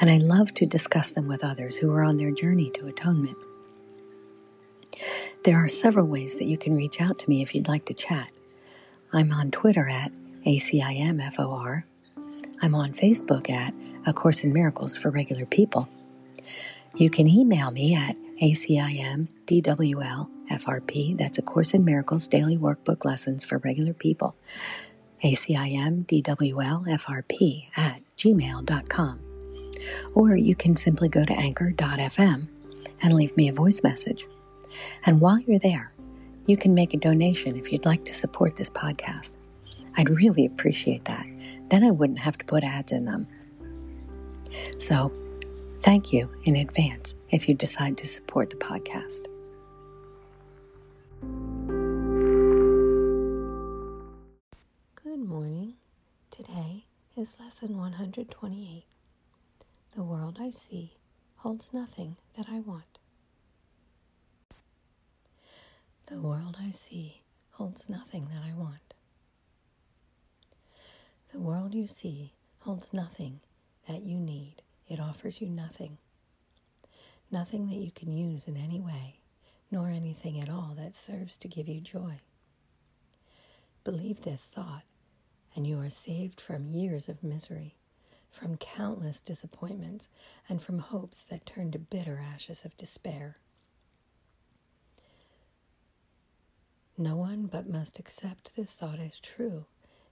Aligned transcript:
and 0.00 0.10
I 0.10 0.18
love 0.18 0.54
to 0.54 0.66
discuss 0.66 1.12
them 1.12 1.28
with 1.28 1.44
others 1.44 1.76
who 1.76 1.92
are 1.92 2.02
on 2.02 2.16
their 2.16 2.30
journey 2.30 2.70
to 2.70 2.86
atonement. 2.86 3.36
There 5.44 5.62
are 5.62 5.68
several 5.68 6.06
ways 6.06 6.38
that 6.38 6.46
you 6.46 6.56
can 6.56 6.74
reach 6.74 7.00
out 7.00 7.18
to 7.20 7.28
me 7.28 7.42
if 7.42 7.54
you'd 7.54 7.68
like 7.68 7.84
to 7.86 7.94
chat. 7.94 8.30
I'm 9.12 9.32
on 9.32 9.50
Twitter 9.50 9.88
at 9.88 10.12
ACIMFOR. 10.46 11.84
I'm 12.62 12.74
on 12.74 12.94
Facebook 12.94 13.50
at 13.50 13.74
A 14.06 14.12
Course 14.12 14.44
in 14.44 14.52
Miracles 14.52 14.96
for 14.96 15.10
Regular 15.10 15.46
People. 15.46 15.88
You 16.94 17.10
can 17.10 17.28
email 17.28 17.70
me 17.70 17.94
at 17.94 18.16
ACIMDWLFRP, 18.42 21.18
that's 21.18 21.38
A 21.38 21.42
Course 21.42 21.74
in 21.74 21.84
Miracles 21.84 22.26
Daily 22.28 22.56
Workbook 22.56 23.04
Lessons 23.04 23.44
for 23.44 23.58
Regular 23.58 23.92
People, 23.92 24.34
ACIMDWLFRP 25.22 27.66
at 27.76 28.00
gmail.com. 28.16 29.33
Or 30.14 30.36
you 30.36 30.54
can 30.54 30.76
simply 30.76 31.08
go 31.08 31.24
to 31.24 31.32
anchor.fm 31.32 32.48
and 33.02 33.14
leave 33.14 33.36
me 33.36 33.48
a 33.48 33.52
voice 33.52 33.82
message. 33.82 34.26
And 35.04 35.20
while 35.20 35.38
you're 35.40 35.58
there, 35.58 35.92
you 36.46 36.56
can 36.56 36.74
make 36.74 36.94
a 36.94 36.98
donation 36.98 37.56
if 37.56 37.72
you'd 37.72 37.86
like 37.86 38.04
to 38.06 38.14
support 38.14 38.56
this 38.56 38.70
podcast. 38.70 39.36
I'd 39.96 40.10
really 40.10 40.46
appreciate 40.46 41.04
that. 41.06 41.26
Then 41.70 41.84
I 41.84 41.90
wouldn't 41.90 42.18
have 42.18 42.36
to 42.38 42.44
put 42.44 42.64
ads 42.64 42.92
in 42.92 43.04
them. 43.04 43.26
So, 44.78 45.12
thank 45.80 46.12
you 46.12 46.30
in 46.44 46.56
advance 46.56 47.16
if 47.30 47.48
you 47.48 47.54
decide 47.54 47.98
to 47.98 48.06
support 48.06 48.50
the 48.50 48.56
podcast. 48.56 49.26
Good 55.02 55.28
morning. 55.28 55.74
Today 56.30 56.84
is 57.16 57.36
lesson 57.40 57.78
128. 57.78 58.84
The 59.94 60.02
world 60.02 60.38
I 60.40 60.50
see 60.50 60.96
holds 61.36 61.72
nothing 61.72 62.16
that 62.36 62.46
I 62.50 62.58
want. 62.58 62.98
The 66.06 66.20
world 66.20 66.56
I 66.60 66.72
see 66.72 67.22
holds 67.52 67.88
nothing 67.88 68.26
that 68.32 68.42
I 68.44 68.54
want. 68.54 68.92
The 71.32 71.38
world 71.38 71.74
you 71.74 71.86
see 71.86 72.32
holds 72.58 72.92
nothing 72.92 73.38
that 73.86 74.02
you 74.02 74.18
need. 74.18 74.62
It 74.88 74.98
offers 74.98 75.40
you 75.40 75.48
nothing. 75.48 75.98
Nothing 77.30 77.68
that 77.68 77.76
you 77.76 77.92
can 77.92 78.12
use 78.12 78.48
in 78.48 78.56
any 78.56 78.80
way, 78.80 79.20
nor 79.70 79.90
anything 79.90 80.40
at 80.40 80.50
all 80.50 80.74
that 80.76 80.92
serves 80.92 81.36
to 81.36 81.46
give 81.46 81.68
you 81.68 81.80
joy. 81.80 82.18
Believe 83.84 84.24
this 84.24 84.46
thought, 84.46 84.82
and 85.54 85.64
you 85.64 85.78
are 85.78 85.88
saved 85.88 86.40
from 86.40 86.66
years 86.66 87.08
of 87.08 87.22
misery 87.22 87.76
from 88.34 88.56
countless 88.56 89.20
disappointments 89.20 90.08
and 90.48 90.60
from 90.60 90.78
hopes 90.80 91.24
that 91.24 91.46
turned 91.46 91.72
to 91.72 91.78
bitter 91.78 92.20
ashes 92.34 92.64
of 92.64 92.76
despair. 92.76 93.36
No 96.98 97.16
one 97.16 97.46
but 97.46 97.68
must 97.68 97.98
accept 97.98 98.50
this 98.56 98.74
thought 98.74 98.98
as 98.98 99.20
true 99.20 99.66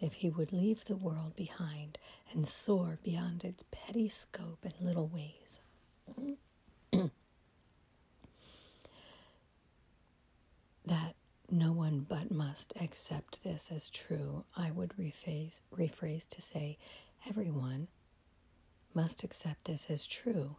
if 0.00 0.12
he 0.14 0.30
would 0.30 0.52
leave 0.52 0.84
the 0.84 0.96
world 0.96 1.34
behind 1.36 1.98
and 2.32 2.46
soar 2.46 2.98
beyond 3.02 3.44
its 3.44 3.64
petty 3.70 4.08
scope 4.08 4.64
and 4.64 4.74
little 4.80 5.08
ways. 5.08 5.60
that 10.86 11.14
no 11.50 11.72
one 11.72 12.06
but 12.08 12.30
must 12.30 12.72
accept 12.80 13.42
this 13.42 13.70
as 13.74 13.88
true, 13.88 14.44
I 14.56 14.70
would 14.70 14.90
rephrase, 14.98 15.60
rephrase 15.76 16.28
to 16.30 16.42
say 16.42 16.78
everyone 17.28 17.88
must 18.94 19.24
accept 19.24 19.64
this 19.64 19.90
as 19.90 20.06
true 20.06 20.56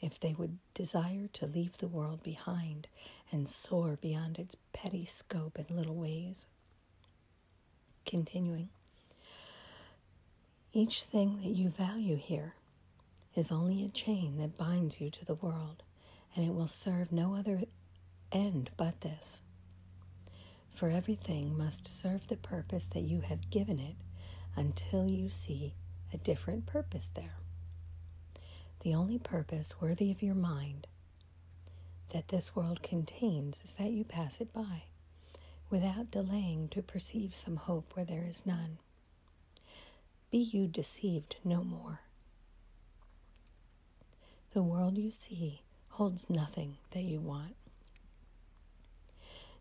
if 0.00 0.20
they 0.20 0.34
would 0.34 0.58
desire 0.74 1.28
to 1.32 1.46
leave 1.46 1.76
the 1.78 1.88
world 1.88 2.22
behind 2.22 2.86
and 3.32 3.48
soar 3.48 3.96
beyond 4.00 4.38
its 4.38 4.56
petty 4.72 5.04
scope 5.04 5.58
and 5.58 5.70
little 5.70 5.94
ways. 5.94 6.46
Continuing, 8.06 8.68
each 10.72 11.02
thing 11.02 11.40
that 11.42 11.48
you 11.48 11.68
value 11.68 12.16
here 12.16 12.54
is 13.34 13.50
only 13.50 13.84
a 13.84 13.88
chain 13.88 14.36
that 14.38 14.56
binds 14.56 15.00
you 15.00 15.10
to 15.10 15.24
the 15.24 15.34
world, 15.34 15.82
and 16.34 16.44
it 16.44 16.54
will 16.54 16.68
serve 16.68 17.10
no 17.10 17.34
other 17.34 17.62
end 18.32 18.70
but 18.76 19.00
this. 19.00 19.42
For 20.72 20.88
everything 20.88 21.56
must 21.58 21.86
serve 21.86 22.28
the 22.28 22.36
purpose 22.36 22.86
that 22.88 23.00
you 23.00 23.20
have 23.22 23.50
given 23.50 23.78
it 23.80 23.96
until 24.56 25.08
you 25.08 25.28
see 25.28 25.74
a 26.12 26.18
different 26.18 26.66
purpose 26.66 27.10
there 27.14 27.34
the 28.88 28.94
only 28.94 29.18
purpose 29.18 29.78
worthy 29.82 30.10
of 30.10 30.22
your 30.22 30.34
mind 30.34 30.86
that 32.08 32.28
this 32.28 32.56
world 32.56 32.82
contains 32.82 33.60
is 33.62 33.74
that 33.74 33.90
you 33.90 34.02
pass 34.02 34.40
it 34.40 34.50
by 34.54 34.84
without 35.68 36.10
delaying 36.10 36.66
to 36.70 36.80
perceive 36.80 37.36
some 37.36 37.56
hope 37.56 37.84
where 37.92 38.06
there 38.06 38.24
is 38.26 38.46
none. 38.46 38.78
Be 40.30 40.38
you 40.38 40.66
deceived 40.66 41.36
no 41.44 41.62
more. 41.62 42.00
The 44.54 44.62
world 44.62 44.96
you 44.96 45.10
see 45.10 45.60
holds 45.90 46.30
nothing 46.30 46.78
that 46.92 47.02
you 47.02 47.20
want. 47.20 47.56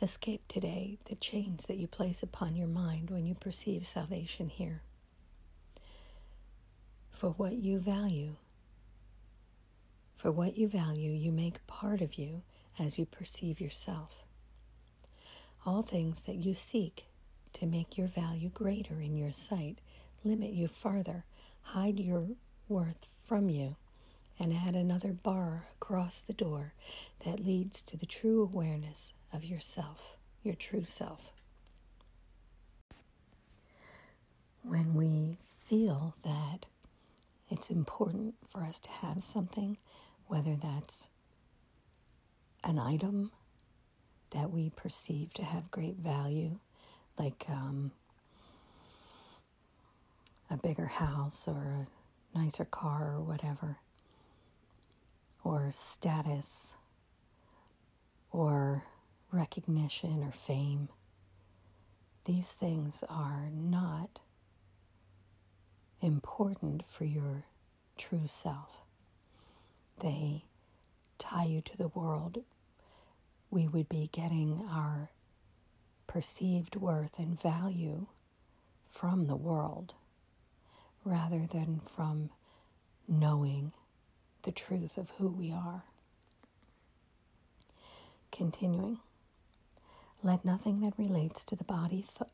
Escape 0.00 0.42
today 0.48 0.98
the 1.04 1.14
chains 1.14 1.66
that 1.66 1.76
you 1.76 1.86
place 1.86 2.24
upon 2.24 2.56
your 2.56 2.66
mind 2.66 3.08
when 3.08 3.24
you 3.24 3.36
perceive 3.36 3.86
salvation 3.86 4.48
here. 4.48 4.82
For 7.12 7.30
what 7.30 7.52
you 7.52 7.78
value 7.78 8.34
for 10.22 10.30
what 10.30 10.56
you 10.56 10.68
value, 10.68 11.10
you 11.10 11.32
make 11.32 11.66
part 11.66 12.00
of 12.00 12.14
you 12.14 12.42
as 12.78 12.96
you 12.96 13.04
perceive 13.04 13.60
yourself. 13.60 14.22
All 15.66 15.82
things 15.82 16.22
that 16.22 16.36
you 16.36 16.54
seek 16.54 17.06
to 17.54 17.66
make 17.66 17.98
your 17.98 18.06
value 18.06 18.48
greater 18.48 19.00
in 19.00 19.16
your 19.16 19.32
sight 19.32 19.78
limit 20.22 20.52
you 20.52 20.68
farther, 20.68 21.24
hide 21.62 21.98
your 21.98 22.28
worth 22.68 23.08
from 23.24 23.48
you, 23.48 23.74
and 24.38 24.54
add 24.54 24.76
another 24.76 25.12
bar 25.12 25.66
across 25.80 26.20
the 26.20 26.32
door 26.32 26.72
that 27.26 27.44
leads 27.44 27.82
to 27.82 27.96
the 27.96 28.06
true 28.06 28.42
awareness 28.42 29.12
of 29.32 29.44
yourself, 29.44 30.16
your 30.44 30.54
true 30.54 30.84
self. 30.86 31.32
When 34.62 34.94
we 34.94 35.38
feel 35.66 36.14
that 36.22 36.66
it's 37.50 37.70
important 37.70 38.36
for 38.48 38.62
us 38.62 38.78
to 38.78 38.88
have 38.88 39.24
something 39.24 39.76
whether 40.32 40.56
that's 40.56 41.10
an 42.64 42.78
item 42.78 43.30
that 44.30 44.50
we 44.50 44.70
perceive 44.70 45.30
to 45.34 45.44
have 45.44 45.70
great 45.70 45.98
value, 45.98 46.58
like 47.18 47.44
um, 47.50 47.92
a 50.50 50.56
bigger 50.56 50.86
house 50.86 51.46
or 51.46 51.86
a 52.34 52.38
nicer 52.38 52.64
car 52.64 53.12
or 53.16 53.20
whatever, 53.20 53.76
or 55.44 55.70
status 55.70 56.76
or 58.30 58.84
recognition 59.30 60.22
or 60.22 60.32
fame. 60.32 60.88
These 62.24 62.54
things 62.54 63.04
are 63.06 63.50
not 63.52 64.20
important 66.00 66.86
for 66.86 67.04
your 67.04 67.44
true 67.98 68.26
self 68.26 68.81
they 70.00 70.44
tie 71.18 71.44
you 71.44 71.60
to 71.62 71.76
the 71.76 71.88
world, 71.88 72.42
we 73.50 73.68
would 73.68 73.88
be 73.88 74.08
getting 74.12 74.66
our 74.70 75.10
perceived 76.06 76.76
worth 76.76 77.18
and 77.18 77.40
value 77.40 78.06
from 78.88 79.26
the 79.26 79.36
world 79.36 79.94
rather 81.04 81.46
than 81.46 81.80
from 81.80 82.30
knowing 83.08 83.72
the 84.42 84.52
truth 84.52 84.96
of 84.98 85.10
who 85.18 85.28
we 85.28 85.52
are. 85.52 85.84
Continuing, 88.30 88.98
let 90.22 90.44
nothing 90.44 90.80
that 90.80 90.94
relates 90.98 91.44
to 91.44 91.56
the 91.56 91.64
body 91.64 92.04
th- 92.16 92.30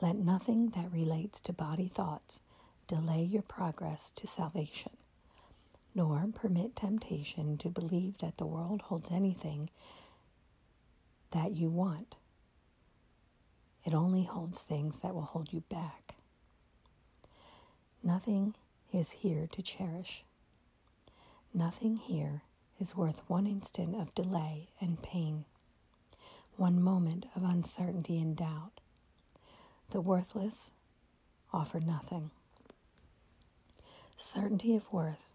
let 0.00 0.16
nothing 0.16 0.70
that 0.70 0.90
relates 0.92 1.40
to 1.40 1.52
body 1.52 1.88
thoughts 1.88 2.40
delay 2.88 3.22
your 3.22 3.42
progress 3.42 4.10
to 4.12 4.26
salvation. 4.26 4.92
Nor 5.94 6.26
permit 6.34 6.76
temptation 6.76 7.58
to 7.58 7.68
believe 7.68 8.18
that 8.18 8.38
the 8.38 8.46
world 8.46 8.82
holds 8.82 9.10
anything 9.10 9.68
that 11.30 11.52
you 11.52 11.68
want. 11.68 12.16
It 13.84 13.94
only 13.94 14.24
holds 14.24 14.62
things 14.62 15.00
that 15.00 15.14
will 15.14 15.22
hold 15.22 15.52
you 15.52 15.62
back. 15.68 16.14
Nothing 18.02 18.54
is 18.92 19.10
here 19.10 19.46
to 19.52 19.62
cherish. 19.62 20.24
Nothing 21.52 21.96
here 21.96 22.42
is 22.78 22.96
worth 22.96 23.22
one 23.28 23.46
instant 23.46 23.94
of 23.94 24.14
delay 24.14 24.70
and 24.80 25.02
pain, 25.02 25.44
one 26.56 26.80
moment 26.82 27.26
of 27.34 27.42
uncertainty 27.42 28.18
and 28.18 28.36
doubt. 28.36 28.80
The 29.90 30.00
worthless 30.00 30.70
offer 31.52 31.80
nothing. 31.80 32.30
Certainty 34.16 34.76
of 34.76 34.92
worth 34.92 35.29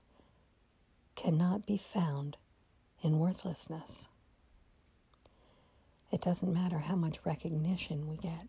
cannot 1.15 1.65
be 1.65 1.77
found 1.77 2.37
in 3.01 3.19
worthlessness. 3.19 4.07
It 6.11 6.21
doesn't 6.21 6.53
matter 6.53 6.79
how 6.79 6.95
much 6.95 7.25
recognition 7.25 8.07
we 8.07 8.17
get 8.17 8.47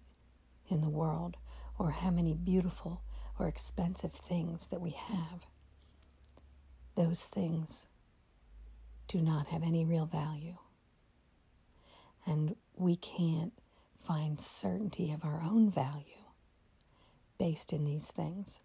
in 0.69 0.81
the 0.81 0.89
world 0.89 1.37
or 1.79 1.91
how 1.91 2.11
many 2.11 2.35
beautiful 2.35 3.03
or 3.39 3.47
expensive 3.47 4.13
things 4.13 4.69
that 4.69 4.81
we 4.81 4.91
have. 4.91 5.47
Those 6.97 7.27
things 7.27 7.87
do 9.09 9.21
not 9.21 9.49
have 9.49 9.63
any 9.63 9.85
real 9.85 10.07
value. 10.07 10.57
And 12.25 12.57
we 12.77 12.97
can't 12.97 13.53
find 13.99 14.41
certainty 14.41 15.13
of 15.13 15.25
our 15.25 15.43
own 15.43 15.71
value 15.71 16.25
based 17.39 17.73
in 17.73 17.85
these 17.85 18.11
things. 18.11 18.61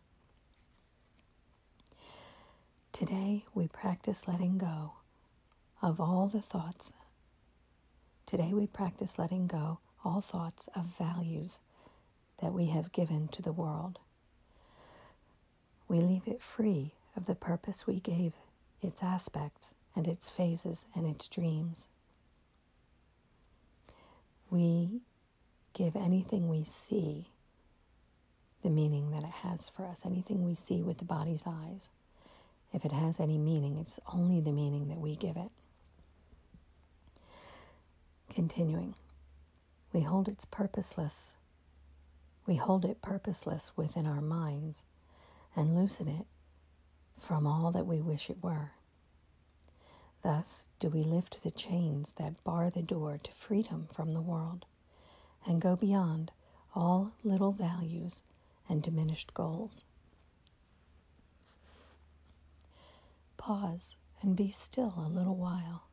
Today, 2.93 3.45
we 3.53 3.69
practice 3.69 4.27
letting 4.27 4.57
go 4.57 4.93
of 5.81 6.01
all 6.01 6.27
the 6.27 6.41
thoughts. 6.41 6.93
Today, 8.25 8.51
we 8.53 8.67
practice 8.67 9.17
letting 9.17 9.47
go 9.47 9.79
all 10.03 10.19
thoughts 10.19 10.67
of 10.75 10.97
values 10.97 11.61
that 12.41 12.51
we 12.51 12.65
have 12.65 12.91
given 12.91 13.29
to 13.29 13.41
the 13.41 13.53
world. 13.53 13.99
We 15.87 16.01
leave 16.01 16.27
it 16.27 16.41
free 16.41 16.91
of 17.15 17.27
the 17.27 17.35
purpose 17.35 17.87
we 17.87 18.01
gave 18.01 18.33
its 18.81 19.01
aspects 19.01 19.73
and 19.95 20.05
its 20.05 20.29
phases 20.29 20.85
and 20.93 21.07
its 21.07 21.29
dreams. 21.29 21.87
We 24.49 25.01
give 25.73 25.95
anything 25.95 26.49
we 26.49 26.65
see 26.65 27.29
the 28.63 28.69
meaning 28.69 29.11
that 29.11 29.23
it 29.23 29.35
has 29.43 29.69
for 29.69 29.85
us, 29.85 30.05
anything 30.05 30.43
we 30.43 30.55
see 30.55 30.83
with 30.83 30.97
the 30.97 31.05
body's 31.05 31.45
eyes. 31.47 31.89
If 32.73 32.85
it 32.85 32.91
has 32.91 33.19
any 33.19 33.37
meaning, 33.37 33.77
it's 33.77 33.99
only 34.13 34.39
the 34.39 34.51
meaning 34.51 34.87
that 34.87 34.99
we 34.99 35.15
give 35.15 35.35
it. 35.35 35.51
Continuing, 38.29 38.95
we 39.91 40.01
hold 40.01 40.27
its 40.29 40.45
purposeless. 40.45 41.35
We 42.45 42.55
hold 42.55 42.85
it 42.85 43.01
purposeless 43.01 43.71
within 43.75 44.07
our 44.07 44.21
minds 44.21 44.83
and 45.55 45.75
loosen 45.75 46.07
it 46.07 46.25
from 47.19 47.45
all 47.45 47.71
that 47.71 47.85
we 47.85 47.99
wish 47.99 48.29
it 48.29 48.41
were. 48.41 48.71
Thus 50.23 50.67
do 50.79 50.89
we 50.89 51.03
lift 51.03 51.43
the 51.43 51.51
chains 51.51 52.13
that 52.13 52.43
bar 52.43 52.69
the 52.69 52.81
door 52.81 53.17
to 53.21 53.31
freedom 53.33 53.87
from 53.91 54.13
the 54.13 54.21
world 54.21 54.65
and 55.45 55.61
go 55.61 55.75
beyond 55.75 56.31
all 56.73 57.11
little 57.23 57.51
values 57.51 58.23
and 58.69 58.81
diminished 58.81 59.33
goals. 59.33 59.83
Pause 63.41 63.95
and 64.21 64.35
be 64.35 64.51
still 64.51 64.93
a 64.95 65.09
little 65.09 65.35
while 65.35 65.85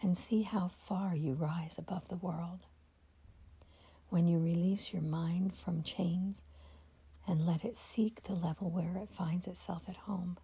and 0.00 0.16
see 0.16 0.44
how 0.44 0.66
far 0.66 1.14
you 1.14 1.34
rise 1.34 1.76
above 1.76 2.08
the 2.08 2.16
world. 2.16 2.60
When 4.08 4.26
you 4.26 4.38
release 4.38 4.94
your 4.94 5.02
mind 5.02 5.54
from 5.54 5.82
chains 5.82 6.42
and 7.26 7.44
let 7.44 7.66
it 7.66 7.76
seek 7.76 8.22
the 8.22 8.32
level 8.32 8.70
where 8.70 8.96
it 8.96 9.10
finds 9.10 9.46
itself 9.46 9.90
at 9.90 9.96
home. 10.08 10.38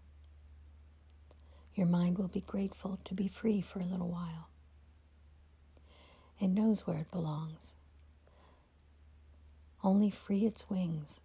Your 1.74 1.86
mind 1.86 2.18
will 2.18 2.28
be 2.28 2.42
grateful 2.42 2.98
to 3.06 3.14
be 3.14 3.26
free 3.26 3.62
for 3.62 3.80
a 3.80 3.86
little 3.86 4.10
while. 4.10 4.50
It 6.38 6.48
knows 6.48 6.86
where 6.86 6.98
it 6.98 7.10
belongs. 7.10 7.76
Only 9.82 10.10
free 10.10 10.44
its 10.44 10.68
wings, 10.68 11.20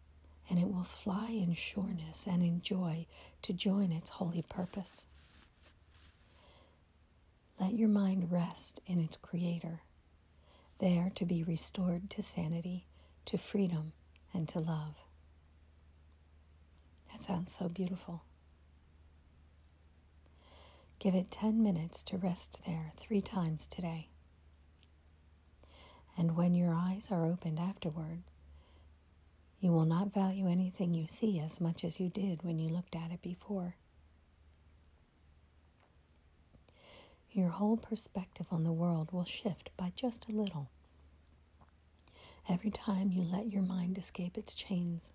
and 0.49 0.59
it 0.59 0.69
will 0.71 0.83
fly 0.83 1.27
in 1.29 1.53
sureness 1.53 2.25
and 2.27 2.43
in 2.43 2.61
joy 2.61 3.05
to 3.41 3.53
join 3.53 3.91
its 3.91 4.09
holy 4.11 4.41
purpose. 4.41 5.05
Let 7.59 7.73
your 7.73 7.89
mind 7.89 8.31
rest 8.31 8.81
in 8.85 8.99
its 8.99 9.17
Creator, 9.17 9.81
there 10.79 11.11
to 11.15 11.25
be 11.25 11.43
restored 11.43 12.09
to 12.11 12.23
sanity, 12.23 12.85
to 13.25 13.37
freedom, 13.37 13.93
and 14.33 14.49
to 14.49 14.59
love. 14.59 14.95
That 17.11 17.19
sounds 17.19 17.55
so 17.55 17.69
beautiful. 17.69 18.23
Give 20.99 21.15
it 21.15 21.31
10 21.31 21.61
minutes 21.61 22.01
to 22.03 22.17
rest 22.17 22.59
there 22.65 22.93
three 22.97 23.21
times 23.21 23.67
today. 23.67 24.07
And 26.17 26.35
when 26.35 26.55
your 26.55 26.73
eyes 26.73 27.09
are 27.11 27.25
opened 27.25 27.59
afterward, 27.59 28.23
you 29.63 29.71
will 29.71 29.85
not 29.85 30.13
value 30.13 30.49
anything 30.49 30.93
you 30.93 31.05
see 31.07 31.39
as 31.39 31.61
much 31.61 31.85
as 31.85 31.97
you 31.97 32.09
did 32.09 32.43
when 32.43 32.59
you 32.59 32.67
looked 32.67 32.97
at 32.97 33.13
it 33.13 33.21
before. 33.21 33.75
Your 37.31 37.47
whole 37.47 37.77
perspective 37.77 38.47
on 38.51 38.65
the 38.65 38.73
world 38.73 39.13
will 39.13 39.23
shift 39.23 39.69
by 39.77 39.93
just 39.95 40.27
a 40.27 40.33
little. 40.33 40.67
Every 42.49 42.71
time 42.71 43.09
you 43.09 43.21
let 43.23 43.53
your 43.53 43.61
mind 43.61 43.97
escape 43.97 44.37
its 44.37 44.53
chains, 44.53 45.13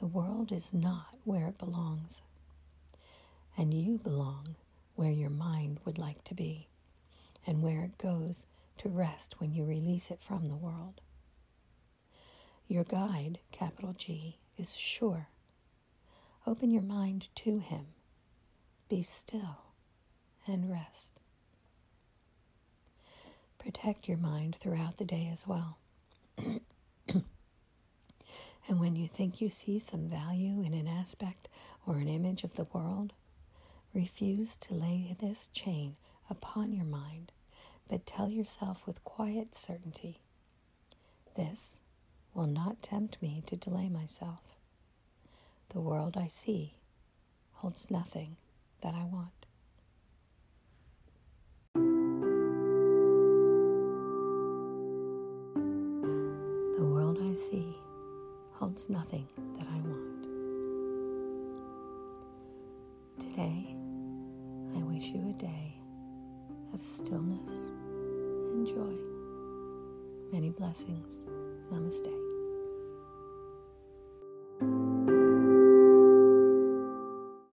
the 0.00 0.06
world 0.06 0.50
is 0.50 0.72
not 0.72 1.08
where 1.24 1.46
it 1.46 1.58
belongs, 1.58 2.22
and 3.54 3.74
you 3.74 3.98
belong 3.98 4.56
where 4.96 5.10
your 5.10 5.28
mind 5.28 5.80
would 5.84 5.98
like 5.98 6.24
to 6.24 6.34
be, 6.34 6.68
and 7.46 7.62
where 7.62 7.82
it 7.82 7.98
goes 7.98 8.46
to 8.78 8.88
rest 8.88 9.34
when 9.36 9.52
you 9.52 9.66
release 9.66 10.10
it 10.10 10.22
from 10.22 10.46
the 10.46 10.56
world. 10.56 11.02
Your 12.70 12.84
guide, 12.84 13.40
capital 13.50 13.94
G, 13.94 14.38
is 14.56 14.76
sure. 14.76 15.26
Open 16.46 16.70
your 16.70 16.84
mind 16.84 17.26
to 17.34 17.58
Him. 17.58 17.86
Be 18.88 19.02
still 19.02 19.58
and 20.46 20.70
rest. 20.70 21.18
Protect 23.58 24.06
your 24.06 24.18
mind 24.18 24.54
throughout 24.54 24.98
the 24.98 25.04
day 25.04 25.28
as 25.32 25.48
well. 25.48 25.78
And 28.68 28.78
when 28.78 28.94
you 28.94 29.08
think 29.08 29.40
you 29.40 29.48
see 29.50 29.80
some 29.80 30.08
value 30.08 30.62
in 30.62 30.72
an 30.72 30.86
aspect 30.86 31.48
or 31.88 31.96
an 31.96 32.06
image 32.06 32.44
of 32.44 32.54
the 32.54 32.68
world, 32.72 33.12
refuse 33.92 34.54
to 34.58 34.74
lay 34.74 35.16
this 35.18 35.48
chain 35.48 35.96
upon 36.28 36.72
your 36.72 36.84
mind, 36.84 37.32
but 37.88 38.06
tell 38.06 38.28
yourself 38.28 38.86
with 38.86 39.02
quiet 39.02 39.56
certainty 39.56 40.20
this 41.36 41.80
will 42.40 42.46
not 42.46 42.80
tempt 42.80 43.20
me 43.20 43.42
to 43.44 43.54
delay 43.54 43.90
myself. 43.90 44.56
The 45.74 45.80
world 45.80 46.16
I 46.16 46.26
see 46.26 46.72
holds 47.52 47.90
nothing 47.90 48.38
that 48.80 48.94
I 48.94 49.04
want. 49.04 49.44
The 56.78 56.82
world 56.82 57.18
I 57.20 57.34
see 57.34 57.76
holds 58.54 58.88
nothing 58.88 59.28
that 59.58 59.66
I 59.66 59.80
want. 59.80 60.22
Today, 63.20 63.76
I 64.74 64.82
wish 64.84 65.08
you 65.08 65.28
a 65.28 65.34
day 65.34 65.74
of 66.72 66.82
stillness 66.82 67.72
and 68.54 68.66
joy. 68.66 68.96
Many 70.32 70.48
blessings. 70.48 71.22
Namaste. 71.70 72.29